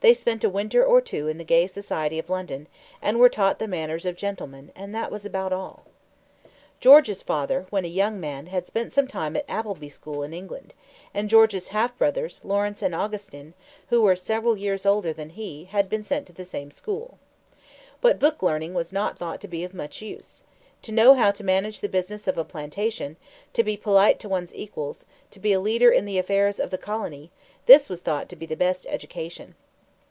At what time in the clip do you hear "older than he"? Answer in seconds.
14.86-15.64